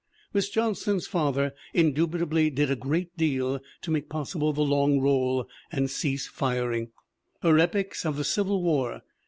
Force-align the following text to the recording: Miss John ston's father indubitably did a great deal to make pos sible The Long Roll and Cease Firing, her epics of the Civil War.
Miss 0.33 0.49
John 0.49 0.73
ston's 0.73 1.05
father 1.05 1.53
indubitably 1.75 2.49
did 2.49 2.71
a 2.71 2.75
great 2.75 3.15
deal 3.17 3.59
to 3.83 3.91
make 3.91 4.09
pos 4.09 4.33
sible 4.33 4.51
The 4.51 4.63
Long 4.63 4.99
Roll 4.99 5.47
and 5.71 5.91
Cease 5.91 6.27
Firing, 6.27 6.89
her 7.43 7.59
epics 7.59 8.03
of 8.03 8.17
the 8.17 8.23
Civil 8.23 8.63
War. 8.63 9.03